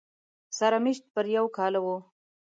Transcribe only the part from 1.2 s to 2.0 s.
یو کاله و